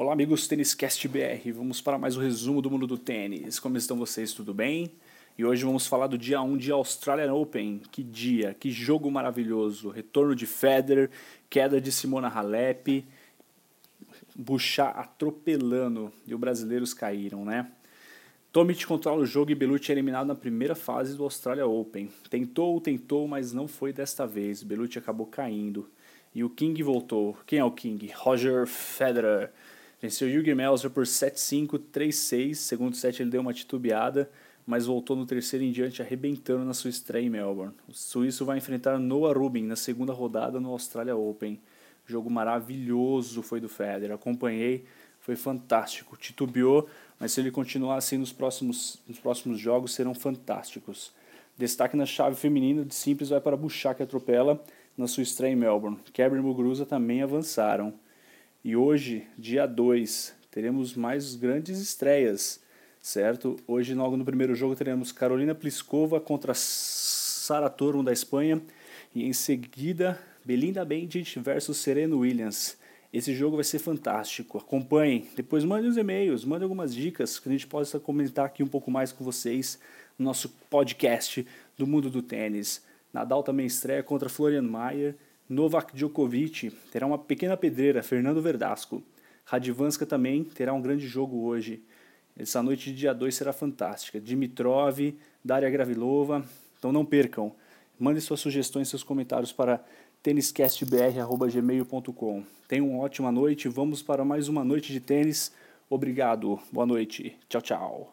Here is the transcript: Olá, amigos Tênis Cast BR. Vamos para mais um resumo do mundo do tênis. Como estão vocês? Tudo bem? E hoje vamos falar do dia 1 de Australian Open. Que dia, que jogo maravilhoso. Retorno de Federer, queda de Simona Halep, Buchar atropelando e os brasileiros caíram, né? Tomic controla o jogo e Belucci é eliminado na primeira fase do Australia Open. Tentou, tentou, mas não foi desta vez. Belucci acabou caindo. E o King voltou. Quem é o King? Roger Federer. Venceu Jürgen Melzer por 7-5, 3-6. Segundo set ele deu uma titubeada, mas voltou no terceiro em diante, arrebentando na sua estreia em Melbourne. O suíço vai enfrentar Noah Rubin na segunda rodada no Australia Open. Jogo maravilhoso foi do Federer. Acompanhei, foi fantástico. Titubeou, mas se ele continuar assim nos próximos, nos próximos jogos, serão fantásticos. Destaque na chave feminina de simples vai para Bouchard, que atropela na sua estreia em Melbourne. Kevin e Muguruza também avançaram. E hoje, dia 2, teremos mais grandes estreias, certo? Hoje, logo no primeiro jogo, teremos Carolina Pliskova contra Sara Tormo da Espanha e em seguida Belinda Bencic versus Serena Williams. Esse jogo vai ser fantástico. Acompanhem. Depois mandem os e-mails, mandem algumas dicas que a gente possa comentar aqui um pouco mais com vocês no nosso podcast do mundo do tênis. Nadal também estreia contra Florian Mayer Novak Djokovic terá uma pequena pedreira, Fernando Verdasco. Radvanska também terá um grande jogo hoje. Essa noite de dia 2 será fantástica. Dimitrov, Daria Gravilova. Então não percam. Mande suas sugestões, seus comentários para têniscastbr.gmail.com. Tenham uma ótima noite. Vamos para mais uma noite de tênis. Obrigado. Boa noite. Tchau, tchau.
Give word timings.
Olá, 0.00 0.12
amigos 0.12 0.46
Tênis 0.46 0.76
Cast 0.76 1.08
BR. 1.08 1.50
Vamos 1.52 1.80
para 1.80 1.98
mais 1.98 2.16
um 2.16 2.20
resumo 2.20 2.62
do 2.62 2.70
mundo 2.70 2.86
do 2.86 2.96
tênis. 2.96 3.58
Como 3.58 3.76
estão 3.76 3.96
vocês? 3.96 4.32
Tudo 4.32 4.54
bem? 4.54 4.92
E 5.36 5.44
hoje 5.44 5.64
vamos 5.64 5.88
falar 5.88 6.06
do 6.06 6.16
dia 6.16 6.40
1 6.40 6.56
de 6.56 6.70
Australian 6.70 7.34
Open. 7.34 7.82
Que 7.90 8.04
dia, 8.04 8.54
que 8.54 8.70
jogo 8.70 9.10
maravilhoso. 9.10 9.88
Retorno 9.88 10.36
de 10.36 10.46
Federer, 10.46 11.10
queda 11.50 11.80
de 11.80 11.90
Simona 11.90 12.28
Halep, 12.28 13.04
Buchar 14.36 14.96
atropelando 14.96 16.12
e 16.24 16.32
os 16.32 16.38
brasileiros 16.38 16.94
caíram, 16.94 17.44
né? 17.44 17.68
Tomic 18.52 18.86
controla 18.86 19.22
o 19.22 19.26
jogo 19.26 19.50
e 19.50 19.54
Belucci 19.56 19.90
é 19.90 19.96
eliminado 19.96 20.28
na 20.28 20.36
primeira 20.36 20.76
fase 20.76 21.16
do 21.16 21.24
Australia 21.24 21.66
Open. 21.66 22.08
Tentou, 22.30 22.80
tentou, 22.80 23.26
mas 23.26 23.52
não 23.52 23.66
foi 23.66 23.92
desta 23.92 24.28
vez. 24.28 24.62
Belucci 24.62 24.96
acabou 24.96 25.26
caindo. 25.26 25.90
E 26.32 26.44
o 26.44 26.50
King 26.50 26.80
voltou. 26.84 27.36
Quem 27.44 27.58
é 27.58 27.64
o 27.64 27.72
King? 27.72 28.12
Roger 28.14 28.64
Federer. 28.64 29.50
Venceu 30.00 30.30
Jürgen 30.30 30.54
Melzer 30.54 30.90
por 30.90 31.04
7-5, 31.04 31.80
3-6. 31.92 32.54
Segundo 32.54 32.94
set 32.94 33.20
ele 33.20 33.30
deu 33.30 33.40
uma 33.40 33.52
titubeada, 33.52 34.30
mas 34.64 34.86
voltou 34.86 35.16
no 35.16 35.26
terceiro 35.26 35.64
em 35.64 35.72
diante, 35.72 36.00
arrebentando 36.00 36.64
na 36.64 36.72
sua 36.72 36.90
estreia 36.90 37.26
em 37.26 37.30
Melbourne. 37.30 37.74
O 37.88 37.92
suíço 37.92 38.44
vai 38.44 38.58
enfrentar 38.58 38.98
Noah 38.98 39.36
Rubin 39.36 39.64
na 39.64 39.76
segunda 39.76 40.12
rodada 40.12 40.60
no 40.60 40.70
Australia 40.70 41.16
Open. 41.16 41.60
Jogo 42.06 42.30
maravilhoso 42.30 43.42
foi 43.42 43.60
do 43.60 43.68
Federer. 43.68 44.12
Acompanhei, 44.12 44.84
foi 45.20 45.34
fantástico. 45.34 46.16
Titubeou, 46.16 46.88
mas 47.18 47.32
se 47.32 47.40
ele 47.40 47.50
continuar 47.50 47.96
assim 47.96 48.16
nos 48.16 48.32
próximos, 48.32 49.00
nos 49.06 49.18
próximos 49.18 49.58
jogos, 49.58 49.94
serão 49.94 50.14
fantásticos. 50.14 51.12
Destaque 51.56 51.96
na 51.96 52.06
chave 52.06 52.36
feminina 52.36 52.84
de 52.84 52.94
simples 52.94 53.30
vai 53.30 53.40
para 53.40 53.56
Bouchard, 53.56 53.96
que 53.96 54.02
atropela 54.04 54.62
na 54.96 55.08
sua 55.08 55.24
estreia 55.24 55.52
em 55.52 55.56
Melbourne. 55.56 55.98
Kevin 56.12 56.36
e 56.36 56.40
Muguruza 56.40 56.86
também 56.86 57.20
avançaram. 57.20 57.92
E 58.64 58.74
hoje, 58.74 59.24
dia 59.38 59.66
2, 59.66 60.34
teremos 60.50 60.94
mais 60.96 61.36
grandes 61.36 61.78
estreias, 61.78 62.60
certo? 63.00 63.56
Hoje, 63.68 63.94
logo 63.94 64.16
no 64.16 64.24
primeiro 64.24 64.52
jogo, 64.52 64.74
teremos 64.74 65.12
Carolina 65.12 65.54
Pliskova 65.54 66.20
contra 66.20 66.52
Sara 66.54 67.70
Tormo 67.70 68.02
da 68.02 68.12
Espanha 68.12 68.60
e 69.14 69.24
em 69.24 69.32
seguida 69.32 70.20
Belinda 70.44 70.84
Bencic 70.84 71.38
versus 71.38 71.76
Serena 71.76 72.16
Williams. 72.16 72.76
Esse 73.12 73.32
jogo 73.32 73.54
vai 73.54 73.64
ser 73.64 73.78
fantástico. 73.78 74.58
Acompanhem. 74.58 75.28
Depois 75.36 75.64
mandem 75.64 75.88
os 75.88 75.96
e-mails, 75.96 76.44
mandem 76.44 76.64
algumas 76.64 76.92
dicas 76.92 77.38
que 77.38 77.48
a 77.48 77.52
gente 77.52 77.66
possa 77.66 78.00
comentar 78.00 78.46
aqui 78.46 78.64
um 78.64 78.68
pouco 78.68 78.90
mais 78.90 79.12
com 79.12 79.22
vocês 79.22 79.78
no 80.18 80.24
nosso 80.24 80.48
podcast 80.68 81.46
do 81.76 81.86
mundo 81.86 82.10
do 82.10 82.22
tênis. 82.22 82.84
Nadal 83.12 83.44
também 83.44 83.66
estreia 83.66 84.02
contra 84.02 84.28
Florian 84.28 84.62
Mayer 84.62 85.14
Novak 85.48 85.96
Djokovic 85.96 86.70
terá 86.92 87.06
uma 87.06 87.16
pequena 87.16 87.56
pedreira, 87.56 88.02
Fernando 88.02 88.42
Verdasco. 88.42 89.02
Radvanska 89.44 90.04
também 90.04 90.42
terá 90.44 90.74
um 90.74 90.82
grande 90.82 91.06
jogo 91.06 91.44
hoje. 91.44 91.82
Essa 92.36 92.60
noite 92.62 92.92
de 92.92 92.98
dia 92.98 93.14
2 93.14 93.34
será 93.34 93.52
fantástica. 93.52 94.20
Dimitrov, 94.20 95.14
Daria 95.42 95.70
Gravilova. 95.70 96.44
Então 96.78 96.92
não 96.92 97.04
percam. 97.04 97.52
Mande 97.98 98.20
suas 98.20 98.38
sugestões, 98.40 98.88
seus 98.88 99.02
comentários 99.02 99.52
para 99.52 99.82
têniscastbr.gmail.com. 100.22 102.44
Tenham 102.68 102.90
uma 102.90 103.02
ótima 103.02 103.32
noite. 103.32 103.68
Vamos 103.68 104.02
para 104.02 104.22
mais 104.24 104.48
uma 104.48 104.62
noite 104.62 104.92
de 104.92 105.00
tênis. 105.00 105.50
Obrigado. 105.88 106.60
Boa 106.70 106.84
noite. 106.84 107.34
Tchau, 107.48 107.62
tchau. 107.62 108.12